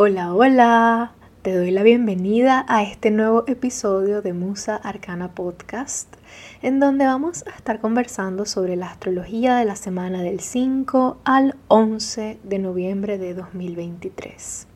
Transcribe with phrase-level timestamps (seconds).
[0.00, 1.12] Hola, hola.
[1.42, 6.14] Te doy la bienvenida a este nuevo episodio de Musa Arcana Podcast,
[6.62, 11.56] en donde vamos a estar conversando sobre la astrología de la semana del 5 al
[11.66, 14.68] 11 de noviembre de 2023.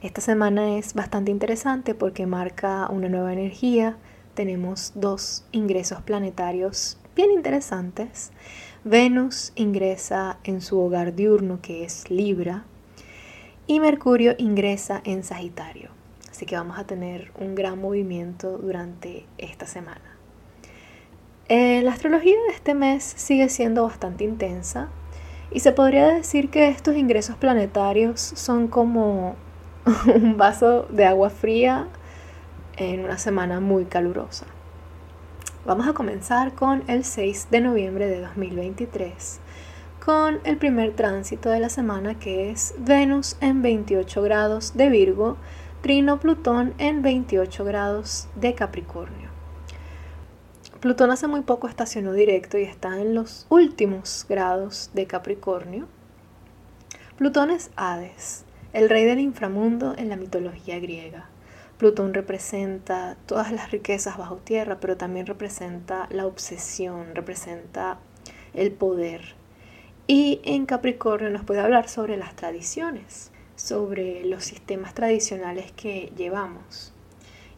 [0.00, 3.96] Esta semana es bastante interesante porque marca una nueva energía.
[4.34, 8.30] Tenemos dos ingresos planetarios bien interesantes.
[8.84, 12.64] Venus ingresa en su hogar diurno que es Libra
[13.66, 15.90] y Mercurio ingresa en Sagitario.
[16.30, 20.00] Así que vamos a tener un gran movimiento durante esta semana.
[21.48, 24.88] Eh, la astrología de este mes sigue siendo bastante intensa
[25.50, 29.36] y se podría decir que estos ingresos planetarios son como
[30.14, 31.88] un vaso de agua fría
[32.76, 34.46] en una semana muy calurosa.
[35.66, 39.40] Vamos a comenzar con el 6 de noviembre de 2023
[40.04, 45.36] con el primer tránsito de la semana que es Venus en 28 grados de Virgo,
[45.80, 49.28] Trino Plutón en 28 grados de Capricornio.
[50.80, 55.86] Plutón hace muy poco estacionó directo y está en los últimos grados de Capricornio.
[57.16, 61.28] Plutón es Hades, el rey del inframundo en la mitología griega.
[61.78, 67.98] Plutón representa todas las riquezas bajo tierra, pero también representa la obsesión, representa
[68.52, 69.40] el poder,
[70.14, 76.92] y en Capricornio nos puede hablar sobre las tradiciones, sobre los sistemas tradicionales que llevamos.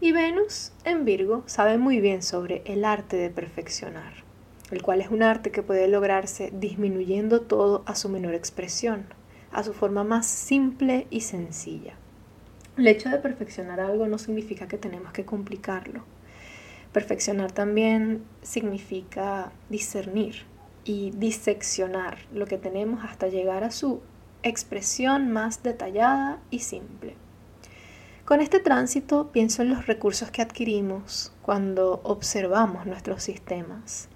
[0.00, 4.22] Y Venus en Virgo sabe muy bien sobre el arte de perfeccionar,
[4.70, 9.06] el cual es un arte que puede lograrse disminuyendo todo a su menor expresión,
[9.50, 11.94] a su forma más simple y sencilla.
[12.76, 16.04] El hecho de perfeccionar algo no significa que tenemos que complicarlo.
[16.92, 20.53] Perfeccionar también significa discernir,
[20.84, 24.00] y diseccionar lo que tenemos hasta llegar a su
[24.42, 27.16] expresión más detallada y simple.
[28.24, 34.08] Con este tránsito pienso en los recursos que adquirimos cuando observamos nuestros sistemas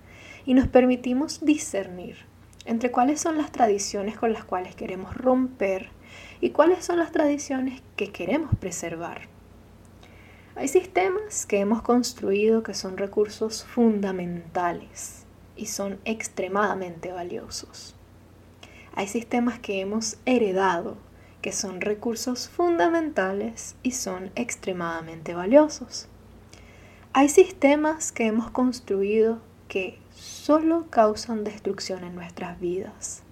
[0.47, 2.17] y nos permitimos discernir
[2.65, 5.91] entre cuáles son las tradiciones con las cuales queremos romper
[6.41, 9.23] y cuáles son las tradiciones que queremos preservar.
[10.55, 15.18] Hay sistemas que hemos construido que son recursos fundamentales
[15.59, 17.95] y son extremadamente valiosos.
[18.95, 20.97] Hay sistemas que hemos heredado
[21.43, 26.09] que son recursos fundamentales y son extremadamente valiosos.
[27.13, 33.23] Hay sistemas que hemos construido que solo causan destrucción en nuestras vidas.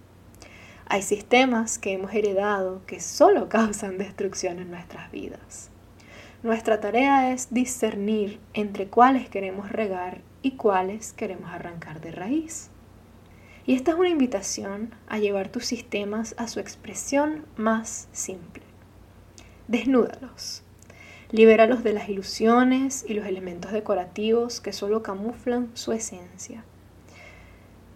[0.89, 5.71] Hay sistemas que hemos heredado que solo causan destrucción en nuestras vidas.
[6.43, 12.71] Nuestra tarea es discernir entre cuáles queremos regar y cuáles queremos arrancar de raíz.
[13.67, 18.63] Y esta es una invitación a llevar tus sistemas a su expresión más simple.
[19.67, 20.63] Desnúdalos.
[21.33, 26.63] Libéralos de las ilusiones y los elementos decorativos que solo camuflan su esencia.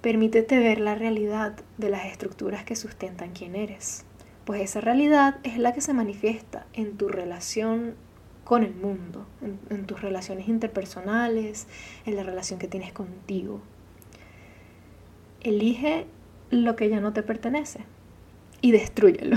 [0.00, 4.04] Permítete ver la realidad de las estructuras que sustentan quién eres,
[4.44, 7.94] pues esa realidad es la que se manifiesta en tu relación
[8.44, 9.26] con el mundo,
[9.70, 11.66] en, tus relaciones interpersonales,
[12.06, 13.60] en la relación que tienes contigo.
[15.40, 16.06] Elige
[16.50, 17.80] lo que ya no te pertenece
[18.60, 19.36] y destruyelo.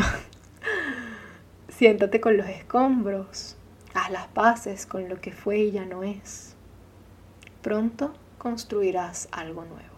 [1.69, 3.57] Siéntate con los escombros,
[3.93, 6.55] haz las paces con lo que fue y ya no es.
[7.61, 9.93] Pronto construirás algo nuevo.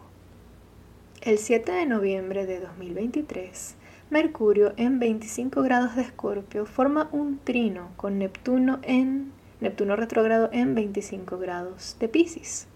[1.21, 3.74] El 7 de noviembre de 2023
[4.11, 10.75] Mercurio en 25 grados de Escorpio forma un trino con Neptuno en Neptuno retrógrado en
[10.75, 12.67] 25 grados de Pisces.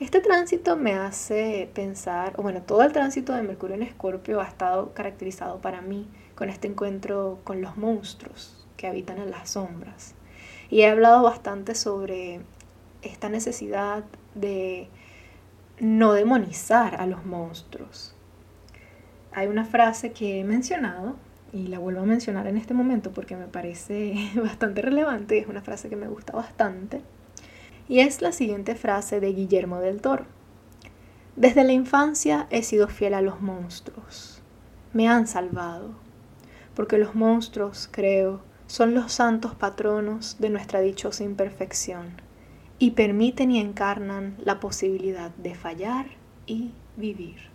[0.00, 4.46] Este tránsito me hace pensar, o bueno, todo el tránsito de Mercurio en Escorpio ha
[4.46, 10.14] estado caracterizado para mí con este encuentro con los monstruos que habitan en las sombras.
[10.70, 12.40] Y he hablado bastante sobre
[13.02, 14.88] esta necesidad de
[15.78, 18.11] no demonizar a los monstruos,
[19.34, 21.16] hay una frase que he mencionado
[21.52, 25.62] y la vuelvo a mencionar en este momento porque me parece bastante relevante, es una
[25.62, 27.02] frase que me gusta bastante,
[27.88, 30.24] y es la siguiente frase de Guillermo del Toro.
[31.36, 34.42] Desde la infancia he sido fiel a los monstruos,
[34.92, 35.94] me han salvado,
[36.74, 42.22] porque los monstruos, creo, son los santos patronos de nuestra dichosa imperfección
[42.78, 46.06] y permiten y encarnan la posibilidad de fallar
[46.46, 47.51] y vivir.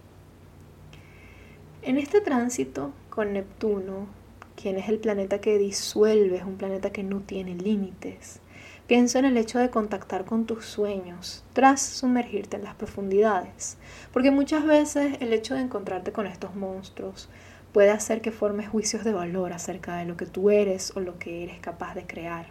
[1.84, 4.08] En este tránsito con Neptuno,
[4.56, 8.42] quien es el planeta que disuelve, es un planeta que no tiene límites,
[8.88, 13.78] pienso en el hecho de contactar con tus sueños tras sumergirte en las profundidades,
[14.12, 17.30] porque muchas veces el hecho de encontrarte con estos monstruos
[17.74, 21.20] puede hacer que formes juicios de valor acerca de lo que tú eres o lo
[21.20, 22.48] que eres capaz de crear.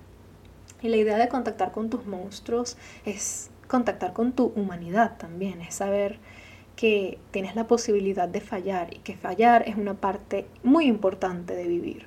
[0.82, 5.75] Y la idea de contactar con tus monstruos es contactar con tu humanidad también, es
[5.75, 6.20] saber
[6.76, 11.67] que tienes la posibilidad de fallar y que fallar es una parte muy importante de
[11.67, 12.06] vivir.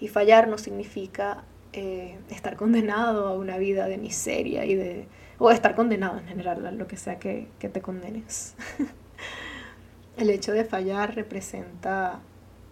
[0.00, 1.44] Y fallar no significa
[1.74, 5.06] eh, estar condenado a una vida de miseria y de,
[5.38, 8.54] o estar condenado en general a lo que sea que, que te condenes.
[10.16, 12.20] El hecho de fallar representa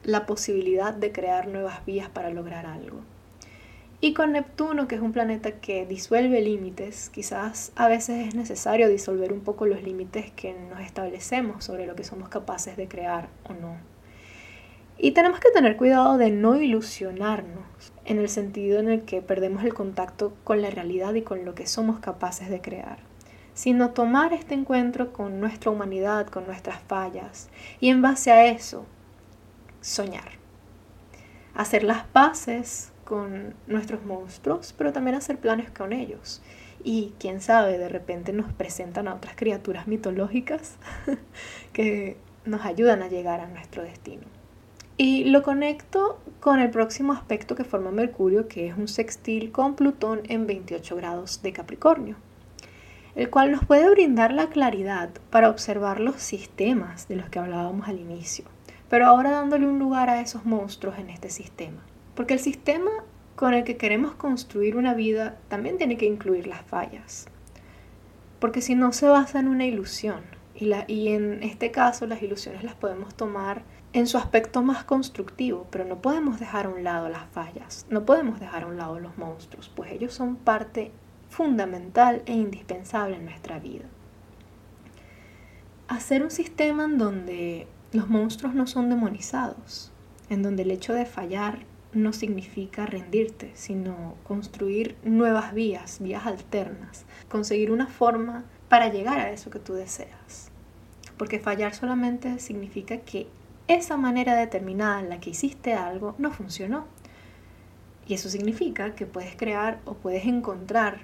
[0.05, 3.01] la posibilidad de crear nuevas vías para lograr algo.
[4.00, 8.89] Y con Neptuno, que es un planeta que disuelve límites, quizás a veces es necesario
[8.89, 13.29] disolver un poco los límites que nos establecemos sobre lo que somos capaces de crear
[13.49, 13.77] o no.
[14.99, 17.65] Y tenemos que tener cuidado de no ilusionarnos,
[18.05, 21.56] en el sentido en el que perdemos el contacto con la realidad y con lo
[21.56, 22.99] que somos capaces de crear,
[23.53, 27.49] sino tomar este encuentro con nuestra humanidad, con nuestras fallas,
[27.81, 28.87] y en base a eso
[29.81, 30.39] soñar.
[31.55, 36.43] Hacer las paces con nuestros monstruos, pero también hacer planes con ellos.
[36.84, 40.76] Y quién sabe, de repente nos presentan a otras criaturas mitológicas
[41.72, 44.25] que nos ayudan a llegar a nuestro destino.
[44.99, 49.75] Y lo conecto con el próximo aspecto que forma Mercurio, que es un sextil con
[49.75, 52.16] Plutón en 28 grados de Capricornio,
[53.14, 57.88] el cual nos puede brindar la claridad para observar los sistemas de los que hablábamos
[57.88, 58.44] al inicio
[58.88, 61.82] pero ahora dándole un lugar a esos monstruos en este sistema.
[62.19, 62.91] Porque el sistema
[63.37, 67.29] con el que queremos construir una vida también tiene que incluir las fallas.
[68.41, 70.25] Porque si no se basa en una ilusión,
[70.56, 70.73] y,
[71.11, 73.62] en este caso las ilusiones las podemos tomar
[73.93, 78.05] en su aspecto más constructivo, pero no podemos dejar a un lado las fallas, no
[78.05, 80.91] podemos dejar a un lado los monstruos, pues ellos son parte
[81.29, 83.85] fundamental e indispensable en nuestra vida.
[85.87, 89.93] Hacer un sistema en donde los monstruos no son demonizados,
[90.29, 91.61] en donde el hecho de fallar
[91.93, 99.31] no significa rendirte, sino construir nuevas vías, vías alternas, conseguir una forma para llegar a
[99.31, 100.50] eso que tú deseas.
[101.17, 103.26] Porque fallar solamente significa que
[103.67, 106.87] esa manera determinada en la que hiciste algo no funcionó.
[108.06, 111.00] Y eso significa que puedes crear o puedes encontrar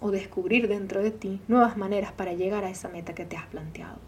[0.00, 3.46] o descubrir dentro de ti nuevas maneras para llegar a esa meta que te has
[3.46, 3.98] planteado.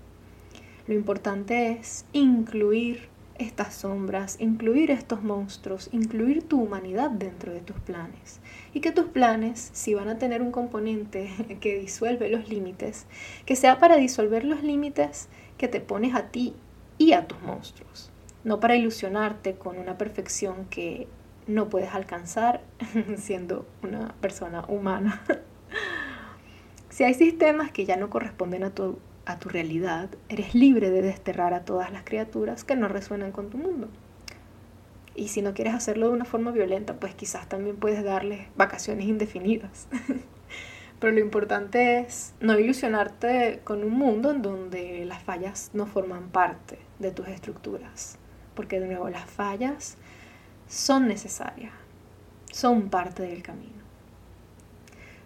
[0.87, 7.79] Lo importante es incluir estas sombras, incluir estos monstruos, incluir tu humanidad dentro de tus
[7.81, 8.41] planes.
[8.75, 11.31] Y que tus planes, si van a tener un componente
[11.61, 13.07] que disuelve los límites,
[13.47, 16.55] que sea para disolver los límites que te pones a ti
[16.99, 18.11] y a tus monstruos.
[18.45, 21.09] No para ilusionarte con una perfección que
[21.47, 22.61] no puedes alcanzar
[23.17, 25.23] siendo una persona humana.
[26.91, 31.03] si hay sistemas que ya no corresponden a tu a tu realidad, eres libre de
[31.03, 33.89] desterrar a todas las criaturas que no resuenan con tu mundo.
[35.15, 39.05] Y si no quieres hacerlo de una forma violenta, pues quizás también puedes darles vacaciones
[39.07, 39.87] indefinidas.
[40.99, 46.31] Pero lo importante es no ilusionarte con un mundo en donde las fallas no forman
[46.31, 48.17] parte de tus estructuras.
[48.55, 49.99] Porque de nuevo las fallas
[50.69, 51.73] son necesarias,
[52.51, 53.83] son parte del camino.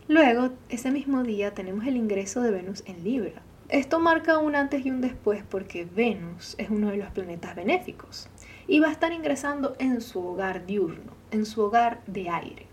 [0.08, 3.42] Luego, ese mismo día tenemos el ingreso de Venus en Libra.
[3.72, 8.28] Esto marca un antes y un después porque Venus es uno de los planetas benéficos
[8.68, 12.66] y va a estar ingresando en su hogar diurno, en su hogar de aire.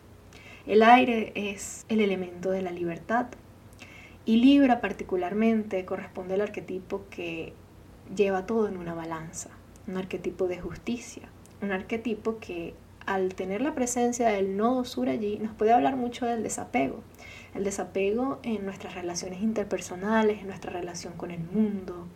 [0.68, 3.28] El aire es el elemento de la libertad
[4.26, 7.54] y Libra particularmente corresponde al arquetipo que
[8.14, 9.52] lleva todo en una balanza,
[9.88, 11.30] un arquetipo de justicia,
[11.62, 12.74] un arquetipo que
[13.06, 17.04] al tener la presencia del nodo sur allí nos puede hablar mucho del desapego,
[17.56, 22.08] el desapego en nuestras relaciones interpersonales, en nuestra relación con el mundo.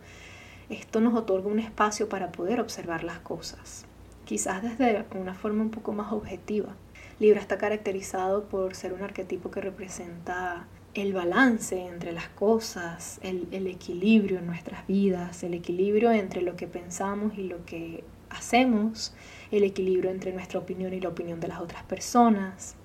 [0.70, 3.84] Esto nos otorga un espacio para poder observar las cosas,
[4.24, 6.74] quizás desde una forma un poco más objetiva.
[7.20, 13.48] Libra está caracterizado por ser un arquetipo que representa el balance entre las cosas, el,
[13.50, 19.12] el, equilibrio en nuestras vidas, el equilibrio entre lo que pensamos y lo que hacemos,
[19.50, 22.76] el equilibrio entre nuestra opinión y la opinión de las otras personas,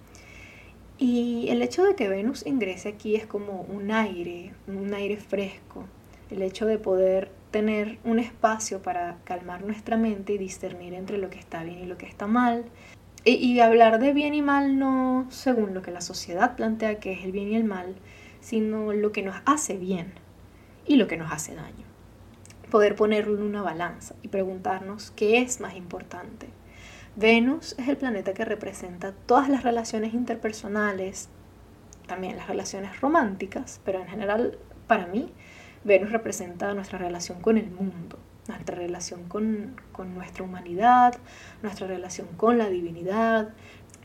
[0.99, 5.85] y el hecho de que Venus ingrese aquí es como un aire, un aire fresco.
[6.29, 11.29] El hecho de poder tener un espacio para calmar nuestra mente y discernir entre lo
[11.29, 12.65] que está bien y lo que está mal.
[13.23, 17.23] Y, hablar de bien y mal no según lo que la sociedad plantea que es
[17.23, 17.95] el bien y el mal,
[18.41, 20.13] sino lo que nos hace bien
[20.85, 21.85] y lo que nos hace daño.
[22.71, 26.47] Poder ponerlo en una balanza y preguntarnos qué es más importante.
[27.19, 31.27] Venus es el planeta que representa todas las relaciones interpersonales,
[32.07, 34.57] también las relaciones románticas, pero en general
[34.87, 35.29] para mí
[35.83, 39.75] Venus representa nuestra relación con el mundo, nuestra relación con,
[40.15, 41.13] nuestra humanidad,
[41.61, 43.49] nuestra relación con la divinidad,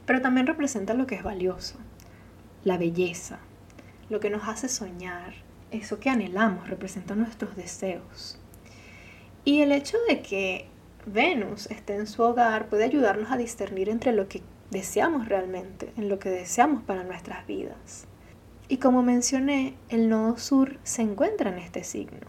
[0.07, 1.77] pero también representa lo que es valioso,
[2.65, 3.39] la belleza,
[4.11, 5.35] lo que nos hace soñar,
[5.71, 8.41] eso que anhelamos, representa nuestros deseos.
[9.45, 10.74] Y el hecho de que
[11.07, 16.09] Venus esté en su hogar puede ayudarnos a discernir entre lo que deseamos realmente, en
[16.09, 18.07] lo que deseamos para nuestras vidas.
[18.69, 22.27] Y como mencioné, el nodo sur se encuentra en este signo.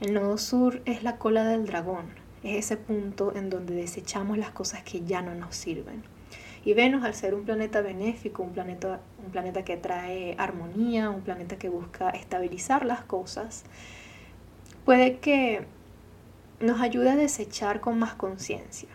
[0.00, 2.06] El nodo sur es la cola del dragón,
[2.42, 6.02] es ese punto en donde desechamos las cosas que ya no nos sirven.
[6.64, 11.22] Y Venus, al ser un planeta benéfico, un planeta, un planeta que trae armonía, un
[11.22, 13.62] planeta que busca estabilizar las cosas,
[14.84, 15.64] puede que
[16.60, 18.88] nos ayude a desechar con más conciencia,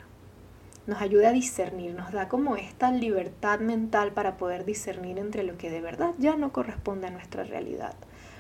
[0.86, 5.58] nos ayude a discernir, nos da como esta libertad mental para poder discernir entre lo
[5.58, 7.96] que de verdad ya no corresponde a nuestra realidad.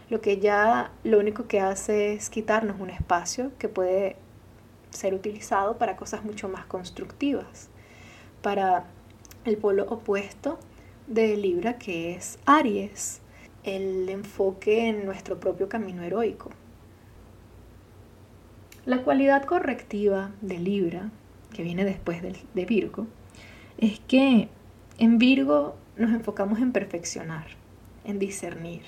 [0.09, 4.17] Lo que ya lo único que hace es quitarnos un espacio que puede
[4.89, 7.69] ser utilizado para cosas mucho más constructivas,
[8.41, 8.85] para
[9.45, 10.59] el polo opuesto
[11.07, 13.21] de Libra que es Aries,
[13.63, 16.49] el enfoque en nuestro propio camino heroico.
[18.85, 21.09] La cualidad correctiva de Libra,
[21.53, 23.07] que viene después de, Virgo,
[23.77, 24.49] es que
[24.97, 27.45] en Virgo nos enfocamos en perfeccionar,
[28.03, 28.81] en discernir,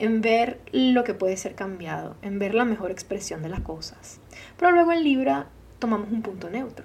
[0.00, 4.20] en ver lo que puede ser cambiado, en ver la mejor expresión de las cosas.
[4.58, 5.46] Pero luego en Libra
[5.78, 6.84] tomamos un punto neutro.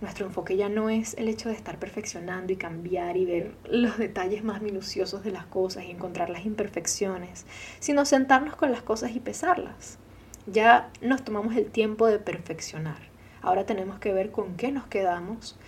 [0.00, 3.98] Nuestro enfoque ya no es el hecho de estar perfeccionando y cambiar y ver los
[3.98, 7.46] detalles más minuciosos de las cosas y encontrar las imperfecciones,
[7.78, 10.00] sino sentarnos con las cosas y pesarlas.
[10.46, 12.98] Ya nos tomamos el tiempo de perfeccionar.
[13.42, 15.58] Ahora tenemos que ver con qué nos quedamos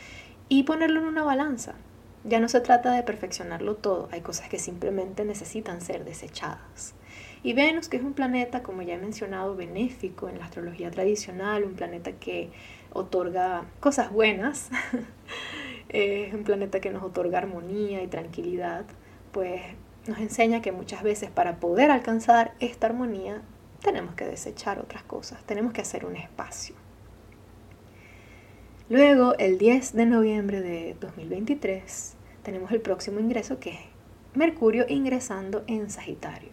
[0.49, 1.75] y ponerlo en una balanza.
[2.25, 6.95] Ya no se trata de perfeccionarlo todo, hay cosas que simplemente necesitan ser desechadas.
[7.43, 11.64] Y Venus, que es un planeta, como ya he mencionado, benéfico en la astrología tradicional,
[11.64, 12.50] un planeta que
[12.93, 14.71] otorga cosas buenas,
[15.88, 18.85] es un planeta que nos otorga armonía y tranquilidad,
[19.33, 19.61] pues
[20.07, 23.43] nos enseña que muchas veces para poder alcanzar esta armonía
[23.83, 26.75] tenemos que desechar otras cosas, tenemos que hacer un espacio.
[28.89, 33.81] Luego, el 10 de noviembre de 2023, tenemos el próximo ingreso que es
[34.35, 36.51] Mercurio ingresando en Sagitario.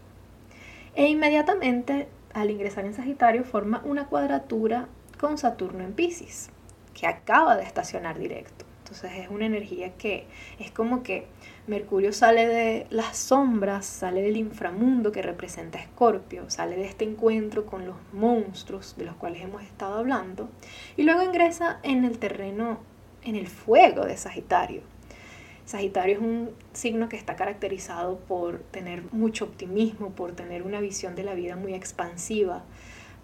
[0.95, 4.87] E inmediatamente, al ingresar en Sagitario, forma una cuadratura
[5.19, 6.49] con Saturno en Pisces,
[6.93, 8.65] que acaba de estacionar directo.
[8.79, 10.25] Entonces es una energía que
[10.59, 11.27] es como que
[11.69, 17.67] Mercurio sale de las sombras, sale del inframundo que representa Escorpio, sale de este encuentro
[17.67, 20.49] con los monstruos de los cuales hemos estado hablando,
[20.97, 22.79] y luego ingresa en el terreno,
[23.23, 24.81] en el fuego de Sagitario.
[25.65, 31.13] Sagitario es un signo que está caracterizado por tener mucho optimismo, por tener una visión
[31.13, 32.63] de la vida muy expansiva,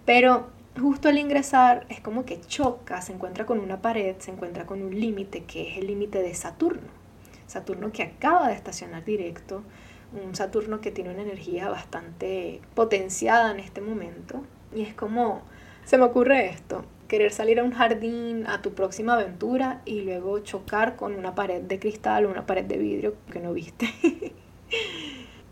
[0.05, 4.67] pero justo al ingresar es como que choca, se encuentra con una pared, se encuentra
[4.67, 7.04] con un límite que es el límite de Saturno.
[7.47, 9.63] Saturno que acaba de estacionar directo,
[10.13, 14.43] un Saturno que tiene una energía bastante potenciada en este momento.
[14.73, 15.41] Y es como,
[15.85, 20.39] se me ocurre esto, querer salir a un jardín, a tu próxima aventura y luego
[20.39, 23.87] chocar con una pared de cristal o una pared de vidrio que no viste.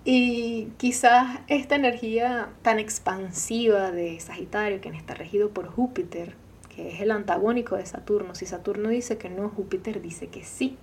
[0.05, 6.35] Y quizás esta energía tan expansiva de Sagitario, quien está regido por Júpiter,
[6.75, 10.77] que es el antagónico de Saturno, si Saturno dice que no, Júpiter dice que sí.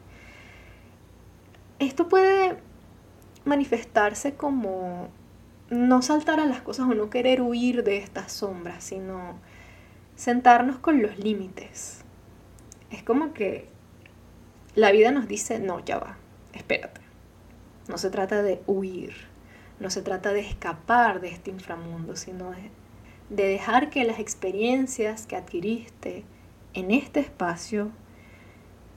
[1.81, 2.59] Esto puede
[3.45, 5.09] manifestarse como
[5.71, 9.39] no saltar a las cosas o no querer huir de estas sombras, sino
[10.15, 12.05] sentarnos con los límites.
[12.91, 13.69] Es como que
[14.75, 16.19] la vida nos dice, no, ya va,
[16.53, 17.01] espérate.
[17.89, 19.15] No se trata de huir,
[19.81, 22.71] no se trata de escapar de este inframundo, sino de,
[23.31, 26.25] dejar que las experiencias que adquiriste
[26.75, 27.91] en este espacio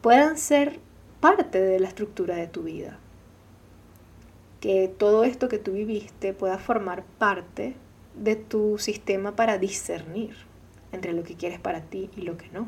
[0.02, 0.80] puedan ser
[1.24, 3.00] parte de la estructura de tu vida.
[4.60, 7.76] Que todo esto que tú viviste pueda formar parte
[8.14, 10.36] de tu sistema para discernir
[10.92, 12.68] entre lo que quieres para ti y lo que no.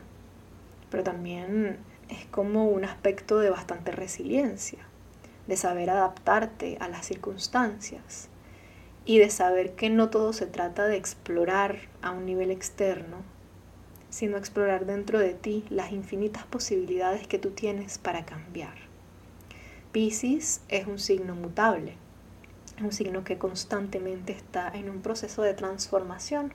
[0.89, 4.79] Pero también es como un aspecto de bastante resiliencia
[5.47, 8.29] de saber adaptarte a las circunstancias
[9.03, 13.17] y de saber que no todo se trata de explorar a un nivel externo,
[14.15, 18.75] sino explorar dentro de ti las infinitas posibilidades que tú tienes para cambiar.
[19.91, 21.97] Pisces es un signo mutable,
[22.77, 26.53] es un signo que constantemente está en un proceso de transformación.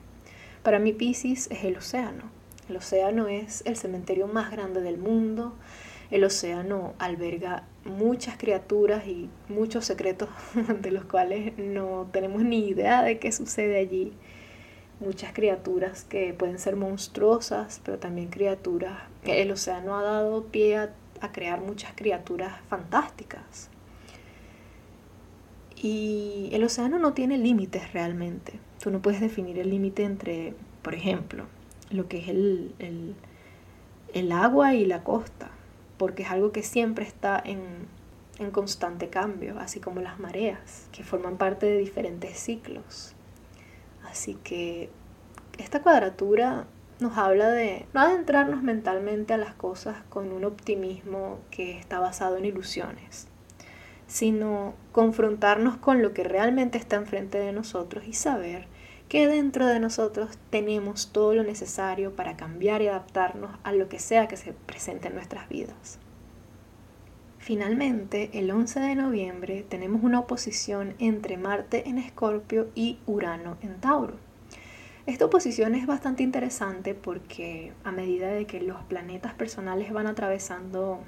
[0.63, 2.31] Para mí Pisces es el océano.
[2.67, 5.53] El océano es el cementerio más grande del mundo.
[6.09, 10.29] El océano alberga muchas criaturas y muchos secretos
[10.81, 14.13] de los cuales no tenemos ni idea de qué sucede allí
[15.01, 18.99] muchas criaturas que pueden ser monstruosas, pero también criaturas.
[19.23, 20.93] El océano ha dado pie a,
[21.33, 23.69] crear muchas criaturas fantásticas.
[25.75, 28.53] Y el océano no tiene límites realmente.
[28.81, 31.45] Tú no puedes definir el límite entre, por ejemplo,
[31.91, 33.15] lo que es el, el,
[34.13, 35.51] el, agua y la costa,
[35.97, 37.61] porque es algo que siempre está en,
[38.39, 43.15] en constante cambio, así como las mareas, que forman parte de diferentes ciclos.
[44.09, 44.89] Así que
[45.57, 46.67] esta cuadratura
[46.99, 52.37] nos habla de no adentrarnos mentalmente a las cosas con un optimismo que está basado
[52.37, 53.27] en ilusiones,
[54.07, 58.67] sino confrontarnos con lo que realmente está enfrente de nosotros y saber
[59.09, 63.99] que dentro de nosotros tenemos todo lo necesario para cambiar y adaptarnos a lo que
[63.99, 65.99] sea que se presente en nuestras vidas.
[67.41, 73.81] Finalmente, el 11 de noviembre tenemos una oposición entre Marte en Escorpio y Urano en
[73.81, 74.13] Tauro.
[75.07, 80.99] Esta oposición es bastante interesante porque a medida de que los planetas personales van atravesando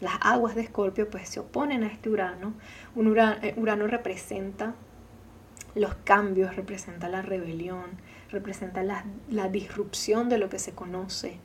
[0.00, 2.54] las aguas de Escorpio, pues se oponen a este Urano.
[2.96, 4.74] Un Urano, eh, Urano representa
[5.76, 7.84] los cambios, representa la rebelión,
[8.32, 11.38] representa la, la disrupción de lo que se conoce,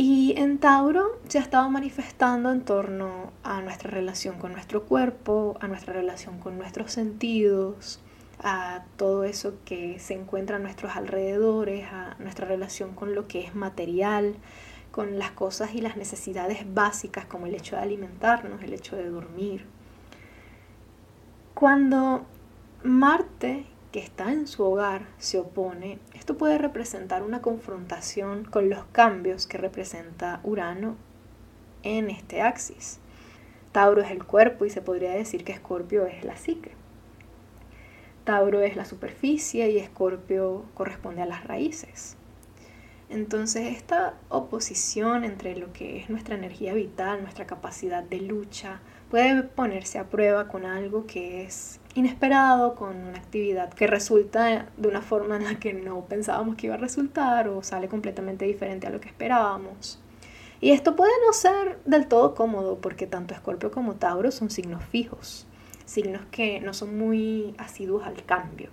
[0.00, 5.58] y en Tauro se ha estado manifestando en torno a nuestra relación con nuestro cuerpo,
[5.60, 7.98] a nuestra relación con nuestros sentidos,
[8.38, 13.40] a todo eso que se encuentra a nuestros alrededores, a nuestra relación con lo que
[13.40, 14.36] es material,
[14.92, 19.10] con las cosas y las necesidades básicas como el hecho de alimentarnos, el hecho de
[19.10, 19.66] dormir.
[21.54, 22.24] Cuando
[22.84, 23.66] Marte
[23.98, 29.58] está en su hogar se opone, esto puede representar una confrontación con los cambios que
[29.58, 30.96] representa Urano
[31.82, 33.00] en este axis.
[33.72, 36.72] Tauro es el cuerpo y se podría decir que Escorpio es la psique.
[38.24, 42.16] Tauro es la superficie y Escorpio corresponde a las raíces.
[43.10, 48.80] Entonces esta oposición entre lo que es nuestra energía vital, nuestra capacidad de lucha,
[49.10, 54.88] puede ponerse a prueba con algo que es inesperado, con una actividad que resulta de
[54.88, 58.86] una forma en la que no pensábamos que iba a resultar o sale completamente diferente
[58.86, 60.00] a lo que esperábamos.
[60.60, 64.84] Y esto puede no ser del todo cómodo porque tanto Escorpio como Tauro son signos
[64.84, 65.46] fijos,
[65.84, 68.70] signos que no son muy asiduos al cambio.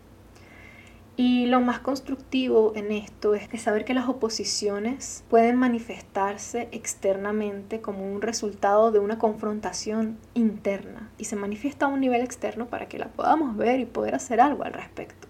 [1.18, 8.12] Y lo más constructivo en esto es saber que las oposiciones pueden manifestarse externamente como
[8.12, 13.00] un resultado de una confrontación interna y se manifiesta a un nivel externo para que
[13.00, 15.30] la podamos ver y poder hacer algo al respecto.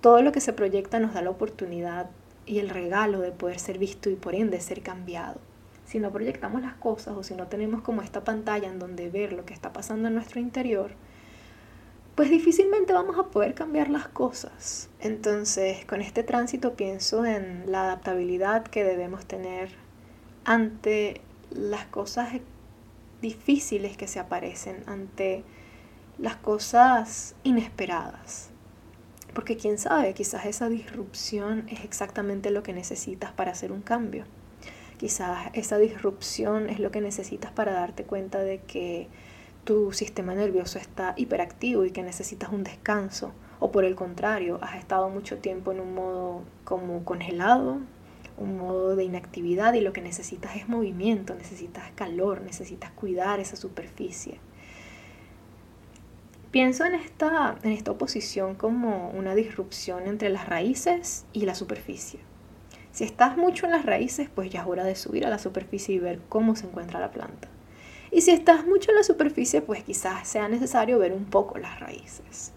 [0.00, 2.10] Todo lo que se proyecta nos da la oportunidad
[2.46, 5.40] y el regalo de poder ser visto y por ende ser cambiado.
[5.86, 9.32] Si no proyectamos las cosas o si no tenemos como esta pantalla en donde ver
[9.32, 10.92] lo que está pasando en nuestro interior,
[12.14, 14.90] pues difícilmente vamos a poder cambiar las cosas.
[15.00, 19.70] Entonces, con este tránsito pienso en la adaptabilidad que debemos tener
[20.44, 21.20] ante
[21.50, 22.32] las cosas
[23.22, 25.44] difíciles que se aparecen, ante
[26.18, 28.50] las cosas inesperadas.
[29.32, 34.24] Porque quién sabe, quizás esa disrupción es exactamente lo que necesitas para hacer un cambio.
[34.98, 39.08] Quizás esa disrupción es lo que necesitas para darte cuenta de que
[39.64, 44.76] tu sistema nervioso está hiperactivo y que necesitas un descanso, o por el contrario, has
[44.76, 47.78] estado mucho tiempo en un modo como congelado,
[48.36, 53.56] un modo de inactividad y lo que necesitas es movimiento, necesitas calor, necesitas cuidar esa
[53.56, 54.40] superficie.
[56.50, 62.20] Pienso en esta, en esta oposición como una disrupción entre las raíces y la superficie.
[62.90, 65.94] Si estás mucho en las raíces, pues ya es hora de subir a la superficie
[65.94, 67.48] y ver cómo se encuentra la planta.
[68.12, 71.80] Y si estás mucho en la superficie, pues quizás sea necesario ver un poco las
[71.80, 72.52] raíces.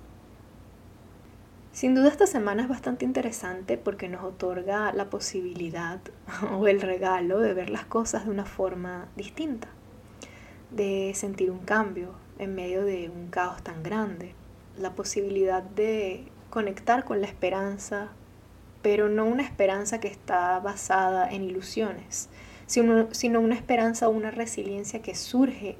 [1.71, 5.99] Sin duda esta semana es bastante interesante porque nos otorga la posibilidad
[6.57, 9.69] o el regalo de ver las cosas de una forma distinta,
[10.71, 14.33] de sentir un cambio en medio de un caos tan grande,
[14.77, 18.09] la posibilidad de conectar con la esperanza,
[18.81, 22.29] pero no una esperanza que está basada en ilusiones,
[22.67, 25.77] sino, una esperanza o una resiliencia que surge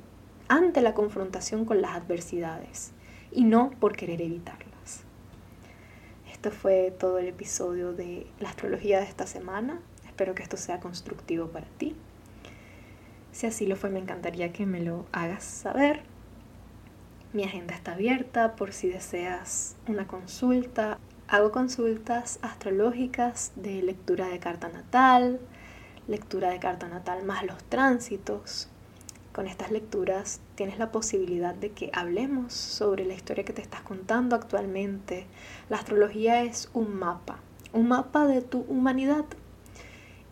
[0.48, 2.92] ante la confrontación con las adversidades
[3.32, 5.04] y no por querer evitarlas.
[6.32, 9.80] este fue todo el episodio de la astrología de esta semana.
[10.06, 11.96] Espero que esto sea constructivo para ti.
[13.32, 16.04] Si así lo fue, me encantaría que me lo hagas saber.
[17.34, 21.00] Mi agenda está abierta por si deseas una consulta.
[21.28, 25.42] Hago consultas astrológicas de lectura de carta natal,
[26.08, 28.70] lectura de carta natal más los tránsitos.
[29.34, 33.82] Con estas lecturas tienes la posibilidad de que hablemos sobre la historia que te estás
[33.82, 35.26] contando actualmente.
[35.70, 37.40] La astrología es un mapa,
[37.74, 39.26] un mapa de tu humanidad.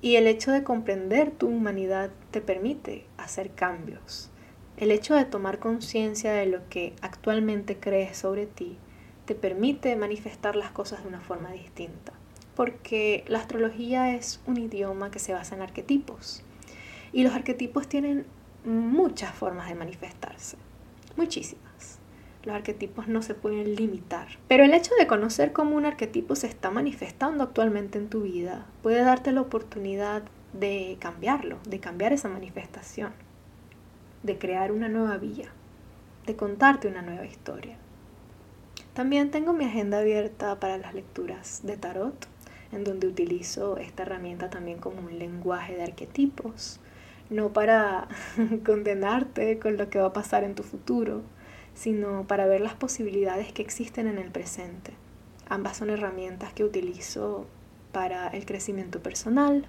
[0.01, 4.29] Y el hecho de comprender tu humanidad te permite hacer cambios.
[4.77, 8.77] El hecho de tomar conciencia de lo que actualmente crees sobre ti
[9.25, 12.13] te permite manifestar las cosas de una forma distinta.
[12.56, 16.44] Porque la astrología es un idioma que se basa en arquetipos.
[17.12, 18.26] Y los arquetipos tienen
[18.66, 20.58] muchas formas de manifestarse,
[21.16, 22.00] muchísimas.
[22.44, 24.28] Los arquetipos no se pueden limitar.
[24.48, 28.66] Pero el hecho de conocer cómo un arquetipo se está manifestando actualmente en tu vida
[28.82, 33.13] puede darte la oportunidad de cambiarlo, de cambiar esa manifestación,
[34.24, 35.50] de crear una nueva vía,
[36.26, 37.78] de contarte una nueva historia.
[38.94, 42.28] También tengo mi agenda abierta para las lecturas de tarot,
[42.73, 46.79] en donde utilizo esta herramienta también como un lenguaje de arquetipos
[47.29, 48.07] no para
[48.65, 51.21] condenarte con lo que va a pasar en tu futuro,
[51.73, 54.93] sino para ver las posibilidades que existen en el presente.
[55.49, 57.47] Ambas son herramientas que utilizo
[57.91, 59.65] para el crecimiento personal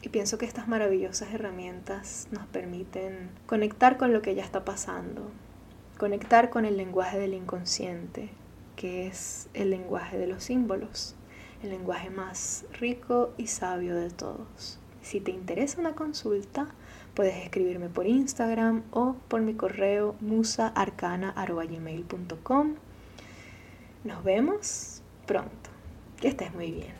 [0.00, 5.30] y pienso que estas maravillosas herramientas nos permiten conectar con lo que ya está pasando,
[5.98, 8.30] conectar con el lenguaje del inconsciente,
[8.76, 11.16] que es el lenguaje de los símbolos,
[11.62, 14.78] el lenguaje más rico y sabio de todos.
[15.02, 16.68] Si te interesa una consulta,
[17.18, 22.74] Puedes escribirme por Instagram o por mi correo musaarcana.gmail.com.
[24.04, 25.70] Nos vemos pronto.
[26.20, 26.94] Que estés muy bien.